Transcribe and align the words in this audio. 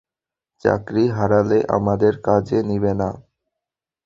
চাকরি 0.63 1.03
হারালে 1.09 1.59
আমাদের 1.77 2.13
কাজে 2.27 2.59
নিবে 2.69 2.93
কে? 2.99 3.09